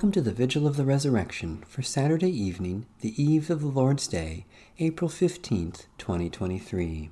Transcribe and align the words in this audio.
Welcome 0.00 0.12
to 0.12 0.22
the 0.22 0.32
Vigil 0.32 0.66
of 0.66 0.78
the 0.78 0.86
Resurrection 0.86 1.62
for 1.68 1.82
Saturday 1.82 2.30
evening, 2.30 2.86
the 3.02 3.22
eve 3.22 3.50
of 3.50 3.60
the 3.60 3.66
Lord's 3.66 4.08
Day, 4.08 4.46
April 4.78 5.10
15th, 5.10 5.84
2023. 5.98 7.10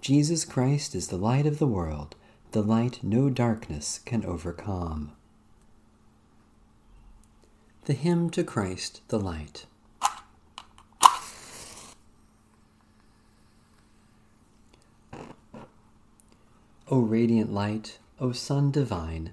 Jesus 0.00 0.46
Christ 0.46 0.94
is 0.94 1.08
the 1.08 1.18
light 1.18 1.44
of 1.44 1.58
the 1.58 1.66
world, 1.66 2.16
the 2.52 2.62
light 2.62 3.00
no 3.02 3.28
darkness 3.28 4.00
can 4.06 4.24
overcome. 4.24 5.12
The 7.84 7.92
Hymn 7.92 8.30
to 8.30 8.42
Christ 8.42 9.02
the 9.08 9.20
Light. 9.20 9.66
O 16.90 17.00
radiant 17.00 17.52
light, 17.52 17.98
O 18.18 18.32
Sun 18.32 18.70
divine, 18.70 19.32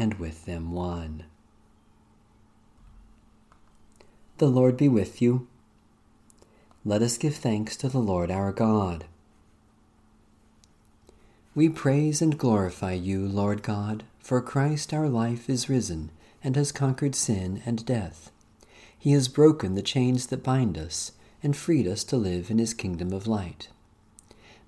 and 0.00 0.14
with 0.14 0.46
them 0.46 0.72
one. 0.72 1.24
The 4.38 4.48
Lord 4.48 4.78
be 4.78 4.88
with 4.88 5.20
you. 5.20 5.46
Let 6.86 7.02
us 7.02 7.18
give 7.18 7.36
thanks 7.36 7.76
to 7.76 7.90
the 7.90 7.98
Lord 7.98 8.30
our 8.30 8.50
God. 8.50 9.04
We 11.54 11.68
praise 11.68 12.22
and 12.22 12.38
glorify 12.38 12.94
you, 12.94 13.26
Lord 13.26 13.62
God, 13.62 14.04
for 14.18 14.40
Christ 14.40 14.94
our 14.94 15.10
life 15.10 15.50
is 15.50 15.68
risen 15.68 16.10
and 16.42 16.56
has 16.56 16.72
conquered 16.72 17.14
sin 17.14 17.62
and 17.66 17.84
death. 17.84 18.30
He 18.98 19.12
has 19.12 19.28
broken 19.28 19.74
the 19.74 19.82
chains 19.82 20.28
that 20.28 20.42
bind 20.42 20.78
us 20.78 21.12
and 21.42 21.54
freed 21.54 21.86
us 21.86 22.04
to 22.04 22.16
live 22.16 22.50
in 22.50 22.58
his 22.58 22.72
kingdom 22.72 23.12
of 23.12 23.26
light. 23.26 23.68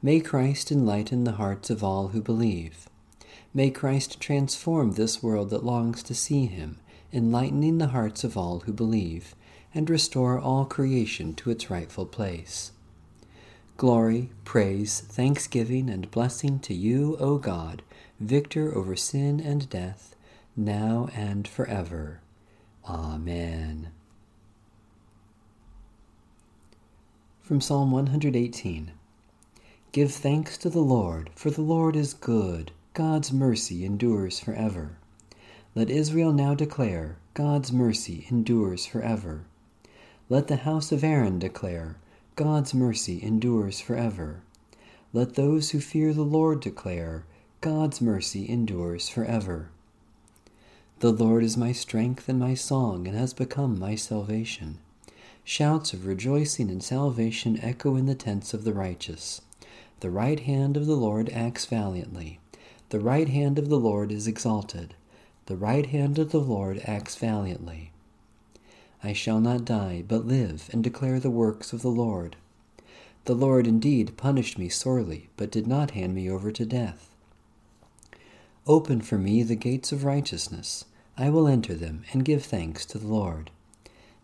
May 0.02 0.20
Christ 0.20 0.70
enlighten 0.70 1.24
the 1.24 1.32
hearts 1.32 1.70
of 1.70 1.82
all 1.82 2.08
who 2.08 2.20
believe. 2.20 2.90
May 3.54 3.70
Christ 3.70 4.18
transform 4.18 4.92
this 4.92 5.22
world 5.22 5.50
that 5.50 5.64
longs 5.64 6.02
to 6.04 6.14
see 6.14 6.46
him, 6.46 6.78
enlightening 7.12 7.78
the 7.78 7.88
hearts 7.88 8.24
of 8.24 8.36
all 8.36 8.60
who 8.60 8.72
believe, 8.72 9.34
and 9.74 9.88
restore 9.90 10.38
all 10.38 10.64
creation 10.64 11.34
to 11.34 11.50
its 11.50 11.70
rightful 11.70 12.06
place. 12.06 12.72
Glory, 13.76 14.30
praise, 14.44 15.00
thanksgiving, 15.00 15.90
and 15.90 16.10
blessing 16.10 16.58
to 16.60 16.74
you, 16.74 17.16
O 17.18 17.36
God, 17.36 17.82
victor 18.20 18.74
over 18.74 18.96
sin 18.96 19.40
and 19.40 19.68
death, 19.68 20.14
now 20.56 21.08
and 21.14 21.46
forever. 21.46 22.20
Amen. 22.88 23.90
From 27.42 27.60
Psalm 27.60 27.90
118 27.90 28.92
Give 29.90 30.10
thanks 30.10 30.56
to 30.58 30.70
the 30.70 30.80
Lord, 30.80 31.28
for 31.34 31.50
the 31.50 31.60
Lord 31.60 31.96
is 31.96 32.14
good, 32.14 32.72
God's 32.94 33.32
mercy 33.32 33.86
endures 33.86 34.38
forever. 34.38 34.98
Let 35.74 35.88
Israel 35.88 36.30
now 36.30 36.54
declare, 36.54 37.16
God's 37.32 37.72
mercy 37.72 38.26
endures 38.30 38.84
forever. 38.84 39.44
Let 40.28 40.48
the 40.48 40.56
house 40.56 40.92
of 40.92 41.02
Aaron 41.02 41.38
declare, 41.38 41.96
God's 42.36 42.74
mercy 42.74 43.22
endures 43.22 43.80
forever. 43.80 44.42
Let 45.14 45.36
those 45.36 45.70
who 45.70 45.80
fear 45.80 46.12
the 46.12 46.20
Lord 46.20 46.60
declare, 46.60 47.24
God's 47.62 48.02
mercy 48.02 48.46
endures 48.46 49.08
forever. 49.08 49.70
The 50.98 51.12
Lord 51.12 51.44
is 51.44 51.56
my 51.56 51.72
strength 51.72 52.28
and 52.28 52.38
my 52.38 52.52
song, 52.52 53.08
and 53.08 53.16
has 53.16 53.32
become 53.32 53.78
my 53.78 53.94
salvation. 53.94 54.80
Shouts 55.44 55.94
of 55.94 56.04
rejoicing 56.04 56.70
and 56.70 56.82
salvation 56.82 57.58
echo 57.62 57.96
in 57.96 58.04
the 58.04 58.14
tents 58.14 58.52
of 58.52 58.64
the 58.64 58.74
righteous. 58.74 59.40
The 60.00 60.10
right 60.10 60.40
hand 60.40 60.76
of 60.76 60.84
the 60.84 60.94
Lord 60.96 61.30
acts 61.30 61.64
valiantly. 61.64 62.38
The 62.92 63.00
right 63.00 63.30
hand 63.30 63.58
of 63.58 63.70
the 63.70 63.80
Lord 63.80 64.12
is 64.12 64.26
exalted. 64.26 64.92
The 65.46 65.56
right 65.56 65.86
hand 65.86 66.18
of 66.18 66.30
the 66.30 66.38
Lord 66.38 66.82
acts 66.84 67.16
valiantly. 67.16 67.90
I 69.02 69.14
shall 69.14 69.40
not 69.40 69.64
die, 69.64 70.04
but 70.06 70.26
live 70.26 70.68
and 70.74 70.84
declare 70.84 71.18
the 71.18 71.30
works 71.30 71.72
of 71.72 71.80
the 71.80 71.88
Lord. 71.88 72.36
The 73.24 73.34
Lord 73.34 73.66
indeed 73.66 74.18
punished 74.18 74.58
me 74.58 74.68
sorely, 74.68 75.30
but 75.38 75.50
did 75.50 75.66
not 75.66 75.92
hand 75.92 76.14
me 76.14 76.28
over 76.28 76.52
to 76.52 76.66
death. 76.66 77.08
Open 78.66 79.00
for 79.00 79.16
me 79.16 79.42
the 79.42 79.56
gates 79.56 79.90
of 79.90 80.04
righteousness. 80.04 80.84
I 81.16 81.30
will 81.30 81.48
enter 81.48 81.72
them 81.72 82.04
and 82.12 82.26
give 82.26 82.44
thanks 82.44 82.84
to 82.84 82.98
the 82.98 83.08
Lord. 83.08 83.50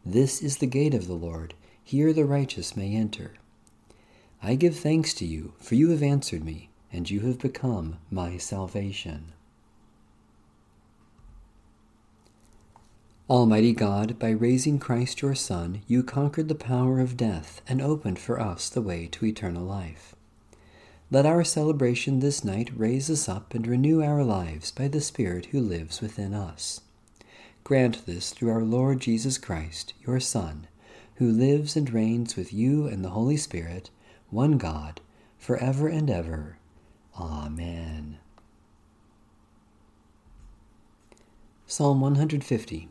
This 0.04 0.42
is 0.42 0.58
the 0.58 0.66
gate 0.66 0.92
of 0.92 1.06
the 1.06 1.14
Lord. 1.14 1.54
Here 1.82 2.12
the 2.12 2.26
righteous 2.26 2.76
may 2.76 2.94
enter. 2.94 3.32
I 4.42 4.56
give 4.56 4.76
thanks 4.76 5.14
to 5.14 5.24
you, 5.24 5.54
for 5.58 5.74
you 5.74 5.88
have 5.88 6.02
answered 6.02 6.44
me, 6.44 6.67
and 6.92 7.10
you 7.10 7.20
have 7.20 7.38
become 7.38 7.98
my 8.10 8.36
salvation. 8.36 9.32
Almighty 13.28 13.74
God, 13.74 14.18
by 14.18 14.30
raising 14.30 14.78
Christ 14.78 15.20
your 15.20 15.34
Son, 15.34 15.82
you 15.86 16.02
conquered 16.02 16.48
the 16.48 16.54
power 16.54 16.98
of 16.98 17.16
death 17.16 17.60
and 17.68 17.82
opened 17.82 18.18
for 18.18 18.40
us 18.40 18.70
the 18.70 18.80
way 18.80 19.06
to 19.08 19.26
eternal 19.26 19.64
life. 19.64 20.14
Let 21.10 21.26
our 21.26 21.44
celebration 21.44 22.20
this 22.20 22.42
night 22.42 22.70
raise 22.74 23.10
us 23.10 23.28
up 23.28 23.52
and 23.54 23.66
renew 23.66 24.02
our 24.02 24.24
lives 24.24 24.70
by 24.70 24.88
the 24.88 25.02
Spirit 25.02 25.46
who 25.46 25.60
lives 25.60 26.00
within 26.00 26.32
us. 26.32 26.80
Grant 27.64 28.06
this 28.06 28.30
through 28.30 28.50
our 28.50 28.64
Lord 28.64 29.00
Jesus 29.00 29.36
Christ, 29.36 29.92
your 30.06 30.20
Son, 30.20 30.66
who 31.16 31.30
lives 31.30 31.76
and 31.76 31.92
reigns 31.92 32.34
with 32.34 32.52
you 32.52 32.86
and 32.86 33.04
the 33.04 33.10
Holy 33.10 33.36
Spirit, 33.36 33.90
one 34.30 34.56
God, 34.56 35.02
for 35.36 35.58
ever 35.58 35.88
and 35.88 36.08
ever. 36.08 36.56
Amen. 37.20 38.18
Psalm 41.66 42.00
150 42.00 42.88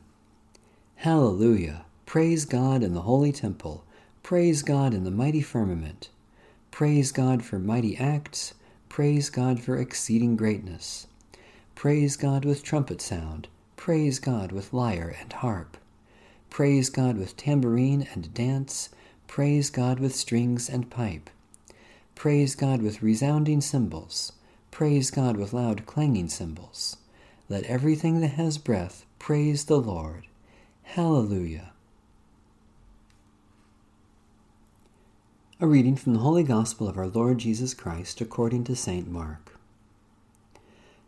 Hallelujah! 0.98 1.86
Praise 2.06 2.46
God 2.46 2.84
in 2.84 2.94
the 2.94 3.02
holy 3.02 3.32
temple. 3.32 3.84
Praise 4.24 4.64
God 4.64 4.94
in 4.94 5.04
the 5.04 5.12
mighty 5.12 5.42
firmament. 5.42 6.10
Praise 6.72 7.12
God 7.12 7.44
for 7.44 7.58
mighty 7.60 7.96
acts. 7.98 8.54
Praise 8.90 9.30
God 9.30 9.60
for 9.62 9.78
exceeding 9.78 10.36
greatness. 10.36 11.08
Praise 11.76 12.18
God 12.18 12.44
with 12.44 12.64
trumpet 12.64 13.02
sound. 13.02 13.48
Praise 13.76 14.20
God 14.20 14.52
with 14.52 14.74
lyre 14.74 15.16
and 15.22 15.32
harp. 15.32 15.78
Praise 16.50 16.90
God 16.90 17.18
with 17.18 17.38
tambourine 17.38 18.08
and 18.14 18.34
dance. 18.34 18.90
Praise 19.28 19.70
God 19.70 20.00
with 20.00 20.16
strings 20.16 20.70
and 20.70 20.90
pipe. 20.90 21.30
Praise 22.18 22.56
God 22.56 22.82
with 22.82 23.04
resounding 23.04 23.62
cymbals. 23.62 24.34
Praise 24.72 25.12
God 25.12 25.38
with 25.38 25.54
loud 25.54 25.86
clanging 25.86 26.30
cymbals. 26.30 26.98
Let 27.48 27.64
everything 27.66 28.22
that 28.22 28.30
has 28.30 28.58
breath 28.58 29.06
praise 29.20 29.66
the 29.66 29.80
Lord. 29.80 30.26
Hallelujah. 30.82 31.74
A 35.62 35.68
reading 35.68 35.96
from 35.96 36.14
the 36.14 36.22
Holy 36.22 36.42
Gospel 36.42 36.88
of 36.88 36.98
our 36.98 37.06
Lord 37.06 37.38
Jesus 37.38 37.76
Christ 37.76 38.20
according 38.20 38.64
to 38.64 38.76
St. 38.76 39.08
Mark. 39.08 39.60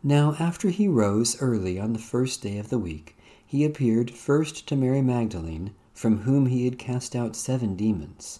Now, 0.04 0.36
after 0.38 0.70
he 0.70 0.86
rose 0.86 1.42
early 1.42 1.76
on 1.76 1.92
the 1.92 1.98
first 1.98 2.40
day 2.40 2.56
of 2.56 2.68
the 2.68 2.78
week, 2.78 3.16
he 3.44 3.64
appeared 3.64 4.12
first 4.12 4.68
to 4.68 4.76
Mary 4.76 5.02
Magdalene, 5.02 5.74
from 5.92 6.18
whom 6.18 6.46
he 6.46 6.66
had 6.66 6.78
cast 6.78 7.16
out 7.16 7.34
seven 7.34 7.74
demons. 7.74 8.38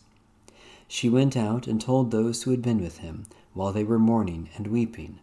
She 0.92 1.08
went 1.08 1.36
out 1.36 1.68
and 1.68 1.80
told 1.80 2.10
those 2.10 2.42
who 2.42 2.50
had 2.50 2.62
been 2.62 2.80
with 2.80 2.98
him, 2.98 3.22
while 3.54 3.72
they 3.72 3.84
were 3.84 3.96
mourning 3.96 4.48
and 4.56 4.66
weeping. 4.66 5.20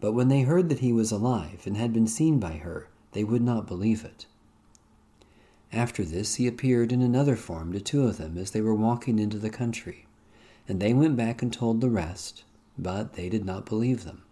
But 0.00 0.14
when 0.14 0.26
they 0.26 0.42
heard 0.42 0.68
that 0.68 0.80
he 0.80 0.92
was 0.92 1.12
alive 1.12 1.62
and 1.64 1.76
had 1.76 1.92
been 1.92 2.08
seen 2.08 2.40
by 2.40 2.54
her, 2.54 2.88
they 3.12 3.22
would 3.22 3.40
not 3.40 3.68
believe 3.68 4.04
it. 4.04 4.26
After 5.72 6.04
this, 6.04 6.34
he 6.34 6.48
appeared 6.48 6.90
in 6.90 7.02
another 7.02 7.36
form 7.36 7.72
to 7.72 7.80
two 7.80 8.02
of 8.02 8.16
them 8.16 8.36
as 8.36 8.50
they 8.50 8.60
were 8.60 8.74
walking 8.74 9.20
into 9.20 9.38
the 9.38 9.48
country, 9.48 10.06
and 10.66 10.80
they 10.80 10.92
went 10.92 11.16
back 11.16 11.40
and 11.40 11.52
told 11.52 11.80
the 11.80 11.88
rest, 11.88 12.42
but 12.76 13.12
they 13.12 13.28
did 13.28 13.44
not 13.44 13.66
believe 13.66 14.02
them. 14.02 14.23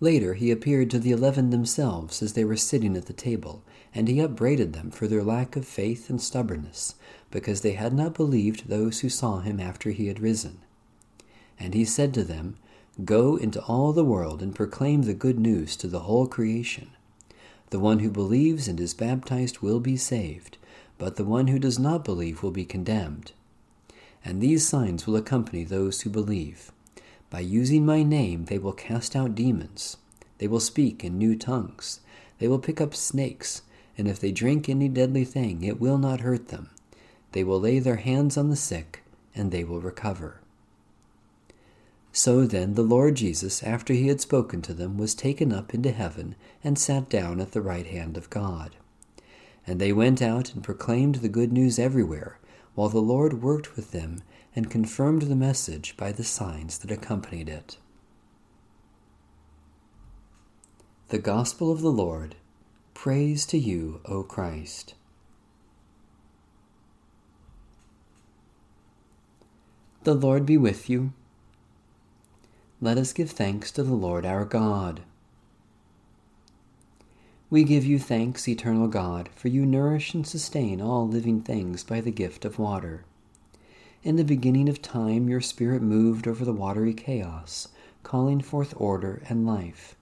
Later, 0.00 0.34
he 0.34 0.50
appeared 0.50 0.90
to 0.90 0.98
the 0.98 1.10
eleven 1.10 1.50
themselves 1.50 2.22
as 2.22 2.34
they 2.34 2.44
were 2.44 2.56
sitting 2.56 2.96
at 2.96 3.06
the 3.06 3.12
table, 3.12 3.62
and 3.92 4.06
he 4.06 4.20
upbraided 4.20 4.72
them 4.72 4.90
for 4.90 5.08
their 5.08 5.24
lack 5.24 5.56
of 5.56 5.66
faith 5.66 6.08
and 6.08 6.20
stubbornness, 6.20 6.94
because 7.30 7.62
they 7.62 7.72
had 7.72 7.92
not 7.92 8.14
believed 8.14 8.68
those 8.68 9.00
who 9.00 9.08
saw 9.08 9.40
him 9.40 9.58
after 9.58 9.90
he 9.90 10.06
had 10.06 10.20
risen. 10.20 10.58
And 11.58 11.74
he 11.74 11.84
said 11.84 12.14
to 12.14 12.22
them, 12.22 12.56
Go 13.04 13.36
into 13.36 13.60
all 13.62 13.92
the 13.92 14.04
world 14.04 14.42
and 14.42 14.54
proclaim 14.54 15.02
the 15.02 15.14
good 15.14 15.38
news 15.38 15.76
to 15.76 15.88
the 15.88 16.00
whole 16.00 16.26
creation. 16.26 16.90
The 17.70 17.80
one 17.80 17.98
who 17.98 18.10
believes 18.10 18.68
and 18.68 18.80
is 18.80 18.94
baptized 18.94 19.58
will 19.58 19.80
be 19.80 19.96
saved, 19.96 20.58
but 20.96 21.16
the 21.16 21.24
one 21.24 21.48
who 21.48 21.58
does 21.58 21.78
not 21.78 22.04
believe 22.04 22.42
will 22.42 22.50
be 22.50 22.64
condemned. 22.64 23.32
And 24.24 24.40
these 24.40 24.66
signs 24.66 25.06
will 25.06 25.16
accompany 25.16 25.64
those 25.64 26.02
who 26.02 26.10
believe. 26.10 26.72
By 27.30 27.40
using 27.40 27.84
my 27.84 28.02
name, 28.02 28.46
they 28.46 28.58
will 28.58 28.72
cast 28.72 29.14
out 29.14 29.34
demons. 29.34 29.98
They 30.38 30.46
will 30.46 30.60
speak 30.60 31.04
in 31.04 31.18
new 31.18 31.36
tongues. 31.36 32.00
They 32.38 32.48
will 32.48 32.58
pick 32.58 32.80
up 32.80 32.94
snakes, 32.94 33.62
and 33.96 34.08
if 34.08 34.18
they 34.18 34.32
drink 34.32 34.68
any 34.68 34.88
deadly 34.88 35.24
thing, 35.24 35.62
it 35.62 35.80
will 35.80 35.98
not 35.98 36.20
hurt 36.20 36.48
them. 36.48 36.70
They 37.32 37.44
will 37.44 37.60
lay 37.60 37.80
their 37.80 37.96
hands 37.96 38.36
on 38.36 38.48
the 38.48 38.56
sick, 38.56 39.02
and 39.34 39.50
they 39.50 39.64
will 39.64 39.80
recover. 39.80 40.40
So 42.12 42.46
then 42.46 42.74
the 42.74 42.82
Lord 42.82 43.16
Jesus, 43.16 43.62
after 43.62 43.92
he 43.92 44.08
had 44.08 44.20
spoken 44.20 44.62
to 44.62 44.74
them, 44.74 44.96
was 44.96 45.14
taken 45.14 45.52
up 45.52 45.74
into 45.74 45.92
heaven 45.92 46.34
and 46.64 46.78
sat 46.78 47.08
down 47.08 47.40
at 47.40 47.52
the 47.52 47.60
right 47.60 47.86
hand 47.86 48.16
of 48.16 48.30
God. 48.30 48.76
And 49.66 49.78
they 49.78 49.92
went 49.92 50.22
out 50.22 50.54
and 50.54 50.64
proclaimed 50.64 51.16
the 51.16 51.28
good 51.28 51.52
news 51.52 51.78
everywhere, 51.78 52.38
while 52.74 52.88
the 52.88 53.02
Lord 53.02 53.42
worked 53.42 53.76
with 53.76 53.90
them 53.90 54.22
and 54.58 54.68
confirmed 54.68 55.22
the 55.22 55.36
message 55.36 55.96
by 55.96 56.10
the 56.10 56.24
signs 56.24 56.78
that 56.78 56.90
accompanied 56.90 57.48
it. 57.48 57.76
The 61.10 61.20
Gospel 61.20 61.70
of 61.70 61.80
the 61.80 61.92
Lord. 61.92 62.34
Praise 62.92 63.46
to 63.46 63.56
you, 63.56 64.00
O 64.06 64.24
Christ. 64.24 64.94
The 70.02 70.14
Lord 70.14 70.44
be 70.44 70.56
with 70.56 70.90
you. 70.90 71.12
Let 72.80 72.98
us 72.98 73.12
give 73.12 73.30
thanks 73.30 73.70
to 73.70 73.84
the 73.84 73.94
Lord 73.94 74.26
our 74.26 74.44
God. 74.44 75.02
We 77.48 77.62
give 77.62 77.84
you 77.84 78.00
thanks, 78.00 78.48
eternal 78.48 78.88
God, 78.88 79.28
for 79.36 79.46
you 79.46 79.64
nourish 79.64 80.14
and 80.14 80.26
sustain 80.26 80.80
all 80.80 81.06
living 81.06 81.42
things 81.42 81.84
by 81.84 82.00
the 82.00 82.10
gift 82.10 82.44
of 82.44 82.58
water. 82.58 83.04
In 84.04 84.14
the 84.14 84.24
beginning 84.24 84.68
of 84.68 84.80
time, 84.80 85.28
your 85.28 85.40
Spirit 85.40 85.82
moved 85.82 86.28
over 86.28 86.44
the 86.44 86.52
watery 86.52 86.94
chaos, 86.94 87.68
calling 88.04 88.40
forth 88.40 88.72
order 88.76 89.22
and 89.28 89.44
life. 89.44 89.96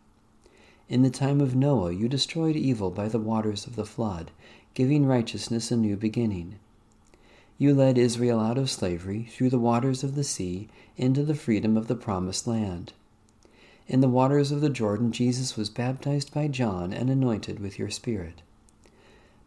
In 0.88 1.02
the 1.02 1.10
time 1.10 1.40
of 1.40 1.56
Noah, 1.56 1.92
you 1.92 2.06
destroyed 2.08 2.56
evil 2.56 2.90
by 2.90 3.08
the 3.08 3.18
waters 3.18 3.66
of 3.66 3.74
the 3.74 3.86
flood, 3.86 4.30
giving 4.74 5.06
righteousness 5.06 5.70
a 5.70 5.76
new 5.76 5.96
beginning. 5.96 6.56
You 7.56 7.74
led 7.74 7.96
Israel 7.96 8.38
out 8.38 8.58
of 8.58 8.70
slavery 8.70 9.28
through 9.30 9.48
the 9.48 9.58
waters 9.58 10.04
of 10.04 10.14
the 10.14 10.24
sea 10.24 10.68
into 10.98 11.24
the 11.24 11.34
freedom 11.34 11.74
of 11.76 11.88
the 11.88 11.96
promised 11.96 12.46
land. 12.46 12.92
In 13.88 14.02
the 14.02 14.08
waters 14.08 14.52
of 14.52 14.60
the 14.60 14.68
Jordan, 14.68 15.10
Jesus 15.10 15.56
was 15.56 15.70
baptized 15.70 16.34
by 16.34 16.48
John 16.48 16.92
and 16.92 17.08
anointed 17.08 17.60
with 17.60 17.78
your 17.78 17.88
Spirit. 17.88 18.42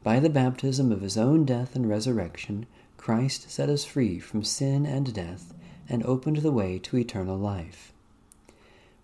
By 0.01 0.19
the 0.19 0.29
baptism 0.29 0.91
of 0.91 1.01
his 1.01 1.17
own 1.17 1.45
death 1.45 1.75
and 1.75 1.87
resurrection, 1.87 2.65
Christ 2.99 3.49
set 3.49 3.69
us 3.69 3.83
free 3.83 4.19
from 4.19 4.43
sin 4.43 4.85
and 4.85 5.11
death 5.11 5.55
and 5.89 6.03
opened 6.05 6.37
the 6.37 6.51
way 6.51 6.77
to 6.77 6.97
eternal 6.97 7.37
life. 7.37 7.91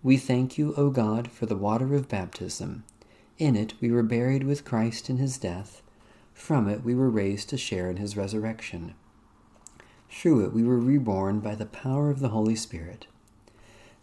We 0.04 0.16
thank 0.16 0.56
you, 0.56 0.72
O 0.76 0.90
God, 0.90 1.32
for 1.32 1.46
the 1.46 1.56
water 1.56 1.96
of 1.96 2.08
baptism. 2.08 2.84
In 3.38 3.56
it 3.56 3.74
we 3.80 3.90
were 3.90 4.04
buried 4.04 4.44
with 4.44 4.64
Christ 4.64 5.10
in 5.10 5.16
his 5.16 5.36
death 5.36 5.82
from 6.36 6.68
it 6.68 6.84
we 6.84 6.94
were 6.94 7.08
raised 7.08 7.48
to 7.48 7.56
share 7.56 7.90
in 7.90 7.96
his 7.96 8.16
resurrection. 8.16 8.94
Through 10.10 10.44
it 10.44 10.52
we 10.52 10.62
were 10.62 10.78
reborn 10.78 11.40
by 11.40 11.54
the 11.54 11.66
power 11.66 12.10
of 12.10 12.20
the 12.20 12.28
Holy 12.28 12.54
Spirit. 12.54 13.06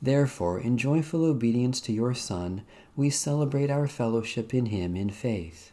Therefore, 0.02 0.60
in 0.60 0.78
joyful 0.78 1.24
obedience 1.24 1.80
to 1.82 1.94
your 1.94 2.14
Son, 2.16 2.64
we 2.96 3.10
celebrate 3.10 3.70
our 3.70 3.88
fellowship 3.88 4.54
in 4.54 4.66
him 4.66 4.96
in 4.96 5.12
faith. 5.12 5.73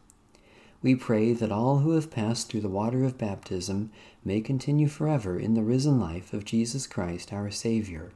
We 0.83 0.95
pray 0.95 1.35
that 1.35 1.53
all 1.53 1.79
who 1.79 1.91
have 1.93 2.11
passed 2.11 2.49
through 2.49 2.63
the 2.63 2.69
water 2.69 3.05
of 3.05 3.19
baptism 3.19 3.91
may 4.25 4.41
continue 4.41 4.89
forever 4.89 5.39
in 5.39 5.55
the 5.55 5.63
risen 5.63 6.01
life 6.01 6.33
of 6.33 6.47
Jesus 6.47 6.87
Christ 6.87 7.33
our 7.33 7.51
Savior. 7.51 8.13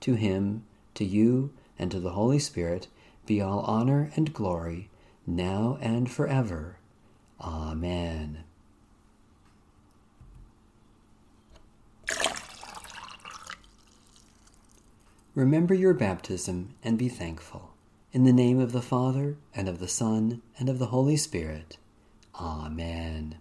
To 0.00 0.14
him, 0.14 0.64
to 0.94 1.04
you, 1.04 1.52
and 1.78 1.90
to 1.92 2.00
the 2.00 2.10
Holy 2.10 2.40
Spirit 2.40 2.88
be 3.24 3.40
all 3.40 3.60
honor 3.60 4.10
and 4.16 4.32
glory, 4.32 4.88
now 5.26 5.78
and 5.80 6.10
forever. 6.10 6.78
Amen. 7.40 8.44
Remember 15.36 15.74
your 15.74 15.92
baptism 15.92 16.74
and 16.82 16.98
be 16.98 17.10
thankful. 17.10 17.75
In 18.16 18.24
the 18.24 18.32
name 18.32 18.58
of 18.60 18.72
the 18.72 18.80
Father, 18.80 19.36
and 19.54 19.68
of 19.68 19.78
the 19.78 19.86
Son, 19.86 20.40
and 20.58 20.70
of 20.70 20.78
the 20.78 20.86
Holy 20.86 21.18
Spirit. 21.18 21.76
Amen. 22.34 23.36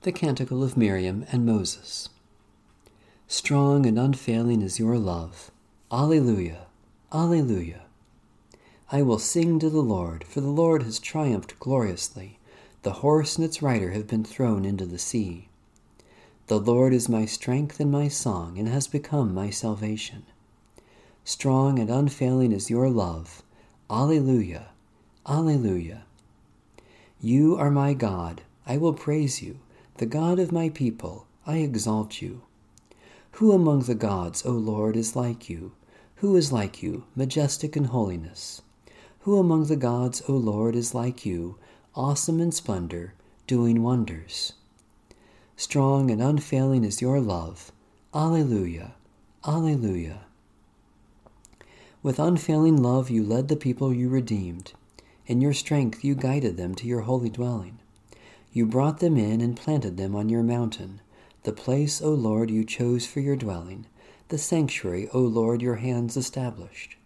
The 0.00 0.10
Canticle 0.10 0.64
of 0.64 0.74
Miriam 0.74 1.26
and 1.30 1.44
Moses. 1.44 2.08
Strong 3.28 3.84
and 3.84 3.98
unfailing 3.98 4.62
is 4.62 4.78
your 4.78 4.96
love. 4.96 5.50
Alleluia, 5.92 6.64
Alleluia. 7.12 7.82
I 8.90 9.02
will 9.02 9.18
sing 9.18 9.58
to 9.58 9.68
the 9.68 9.82
Lord, 9.82 10.24
for 10.24 10.40
the 10.40 10.48
Lord 10.48 10.84
has 10.84 10.98
triumphed 10.98 11.60
gloriously. 11.60 12.38
The 12.84 13.02
horse 13.04 13.36
and 13.36 13.44
its 13.44 13.60
rider 13.60 13.90
have 13.90 14.06
been 14.06 14.24
thrown 14.24 14.64
into 14.64 14.86
the 14.86 14.98
sea. 14.98 15.50
The 16.46 16.58
Lord 16.58 16.94
is 16.94 17.10
my 17.10 17.26
strength 17.26 17.80
and 17.80 17.92
my 17.92 18.08
song, 18.08 18.56
and 18.56 18.66
has 18.66 18.86
become 18.86 19.34
my 19.34 19.50
salvation. 19.50 20.24
Strong 21.24 21.78
and 21.78 21.88
unfailing 21.88 22.50
is 22.50 22.68
your 22.68 22.90
love. 22.90 23.42
Alleluia, 23.88 24.70
Alleluia. 25.24 26.02
You 27.20 27.56
are 27.56 27.70
my 27.70 27.94
God. 27.94 28.42
I 28.66 28.76
will 28.76 28.92
praise 28.92 29.40
you, 29.40 29.60
the 29.98 30.06
God 30.06 30.40
of 30.40 30.50
my 30.50 30.68
people. 30.68 31.26
I 31.46 31.58
exalt 31.58 32.20
you. 32.20 32.42
Who 33.32 33.52
among 33.52 33.82
the 33.82 33.94
gods, 33.94 34.44
O 34.44 34.50
Lord, 34.50 34.96
is 34.96 35.14
like 35.14 35.48
you? 35.48 35.72
Who 36.16 36.34
is 36.34 36.52
like 36.52 36.82
you, 36.82 37.04
majestic 37.14 37.76
in 37.76 37.84
holiness? 37.84 38.62
Who 39.20 39.38
among 39.38 39.66
the 39.66 39.76
gods, 39.76 40.22
O 40.28 40.32
Lord, 40.32 40.74
is 40.74 40.92
like 40.92 41.24
you, 41.24 41.56
awesome 41.94 42.40
in 42.40 42.50
splendor, 42.50 43.14
doing 43.46 43.82
wonders? 43.82 44.54
Strong 45.56 46.10
and 46.10 46.20
unfailing 46.20 46.82
is 46.82 47.00
your 47.00 47.20
love. 47.20 47.70
Alleluia, 48.12 48.94
Alleluia. 49.44 50.24
With 52.02 52.18
unfailing 52.18 52.82
love 52.82 53.10
you 53.10 53.22
led 53.22 53.46
the 53.46 53.56
people 53.56 53.92
you 53.94 54.08
redeemed. 54.08 54.72
In 55.26 55.40
your 55.40 55.52
strength 55.52 56.02
you 56.02 56.16
guided 56.16 56.56
them 56.56 56.74
to 56.74 56.86
your 56.88 57.02
holy 57.02 57.30
dwelling. 57.30 57.78
You 58.52 58.66
brought 58.66 58.98
them 58.98 59.16
in 59.16 59.40
and 59.40 59.56
planted 59.56 59.96
them 59.96 60.16
on 60.16 60.28
your 60.28 60.42
mountain, 60.42 61.00
the 61.44 61.52
place, 61.52 62.02
O 62.02 62.10
Lord, 62.10 62.50
you 62.50 62.64
chose 62.64 63.06
for 63.06 63.20
your 63.20 63.36
dwelling, 63.36 63.86
the 64.28 64.38
sanctuary, 64.38 65.08
O 65.14 65.20
Lord, 65.20 65.62
your 65.62 65.76
hands 65.76 66.16
established. 66.16 66.96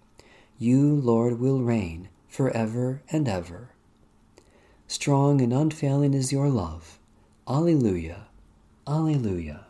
You, 0.59 0.95
Lord, 0.95 1.39
will 1.39 1.61
reign 1.61 2.09
forever 2.27 3.03
and 3.11 3.29
ever. 3.29 3.71
Strong 4.89 5.43
and 5.43 5.53
unfailing 5.53 6.15
is 6.15 6.33
your 6.33 6.49
love. 6.49 6.99
Alleluia, 7.47 8.29
Alleluia. 8.87 9.66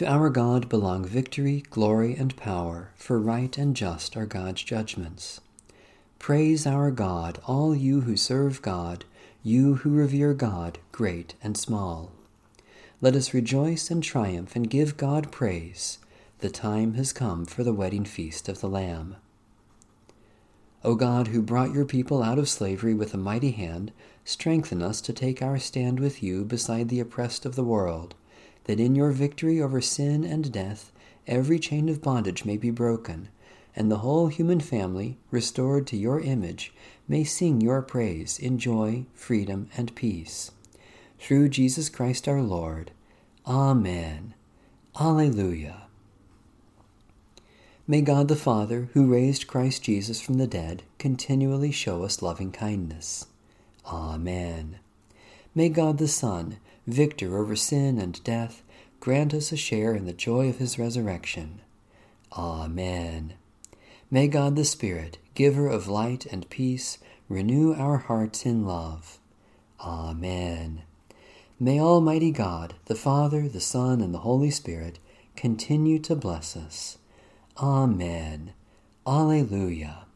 To 0.00 0.10
our 0.10 0.30
God 0.30 0.70
belong 0.70 1.04
victory, 1.04 1.62
glory, 1.68 2.14
and 2.14 2.34
power, 2.34 2.88
for 2.94 3.18
right 3.18 3.58
and 3.58 3.76
just 3.76 4.16
are 4.16 4.24
God's 4.24 4.62
judgments. 4.62 5.42
Praise 6.18 6.66
our 6.66 6.90
God, 6.90 7.38
all 7.46 7.76
you 7.76 8.00
who 8.00 8.16
serve 8.16 8.62
God, 8.62 9.04
you 9.42 9.74
who 9.74 9.90
revere 9.90 10.32
God, 10.32 10.78
great 10.90 11.34
and 11.42 11.54
small. 11.54 12.12
Let 13.02 13.14
us 13.14 13.34
rejoice 13.34 13.90
and 13.90 14.02
triumph 14.02 14.56
and 14.56 14.70
give 14.70 14.96
God 14.96 15.30
praise 15.30 15.98
the 16.38 16.48
time 16.48 16.94
has 16.94 17.12
come 17.12 17.44
for 17.44 17.62
the 17.62 17.74
wedding 17.74 18.06
feast 18.06 18.48
of 18.48 18.62
the 18.62 18.70
Lamb. 18.70 19.16
O 20.82 20.94
God, 20.94 21.26
who 21.28 21.42
brought 21.42 21.74
your 21.74 21.84
people 21.84 22.22
out 22.22 22.38
of 22.38 22.48
slavery 22.48 22.94
with 22.94 23.12
a 23.12 23.18
mighty 23.18 23.50
hand, 23.50 23.92
strengthen 24.24 24.80
us 24.80 25.02
to 25.02 25.12
take 25.12 25.42
our 25.42 25.58
stand 25.58 26.00
with 26.00 26.22
you 26.22 26.46
beside 26.46 26.88
the 26.88 27.00
oppressed 27.00 27.44
of 27.44 27.54
the 27.54 27.62
world, 27.64 28.14
that 28.70 28.78
in 28.78 28.94
your 28.94 29.10
victory 29.10 29.60
over 29.60 29.80
sin 29.80 30.22
and 30.22 30.52
death 30.52 30.92
every 31.26 31.58
chain 31.58 31.88
of 31.88 32.00
bondage 32.00 32.44
may 32.44 32.56
be 32.56 32.70
broken, 32.70 33.28
and 33.74 33.90
the 33.90 33.98
whole 33.98 34.28
human 34.28 34.60
family, 34.60 35.18
restored 35.32 35.88
to 35.88 35.96
your 35.96 36.20
image, 36.20 36.72
may 37.08 37.24
sing 37.24 37.60
your 37.60 37.82
praise 37.82 38.38
in 38.38 38.60
joy, 38.60 39.04
freedom, 39.12 39.68
and 39.76 39.92
peace. 39.96 40.52
Through 41.18 41.48
Jesus 41.48 41.88
Christ 41.88 42.28
our 42.28 42.40
Lord. 42.40 42.92
Amen. 43.44 44.34
Alleluia. 45.00 45.88
May 47.88 48.02
God 48.02 48.28
the 48.28 48.36
Father, 48.36 48.88
who 48.92 49.12
raised 49.12 49.48
Christ 49.48 49.82
Jesus 49.82 50.20
from 50.20 50.34
the 50.38 50.46
dead, 50.46 50.84
continually 50.96 51.72
show 51.72 52.04
us 52.04 52.22
loving 52.22 52.52
kindness. 52.52 53.26
Amen. 53.84 54.78
May 55.56 55.70
God 55.70 55.98
the 55.98 56.06
Son, 56.06 56.58
victor 56.86 57.38
over 57.38 57.56
sin 57.56 57.98
and 57.98 58.22
death, 58.24 58.62
grant 59.00 59.32
us 59.34 59.52
a 59.52 59.56
share 59.56 59.94
in 59.94 60.06
the 60.06 60.12
joy 60.12 60.48
of 60.48 60.58
his 60.58 60.78
resurrection. 60.78 61.60
Amen. 62.32 63.34
May 64.10 64.28
God 64.28 64.56
the 64.56 64.64
Spirit, 64.64 65.18
giver 65.34 65.68
of 65.68 65.88
light 65.88 66.26
and 66.26 66.48
peace, 66.50 66.98
renew 67.28 67.74
our 67.74 67.98
hearts 67.98 68.44
in 68.44 68.66
love. 68.66 69.18
Amen. 69.80 70.82
May 71.58 71.80
Almighty 71.80 72.30
God, 72.30 72.74
the 72.86 72.94
Father, 72.94 73.48
the 73.48 73.60
Son, 73.60 74.00
and 74.00 74.14
the 74.14 74.20
Holy 74.20 74.50
Spirit 74.50 74.98
continue 75.36 75.98
to 76.00 76.16
bless 76.16 76.56
us. 76.56 76.98
Amen. 77.58 78.52
Alleluia. 79.06 80.06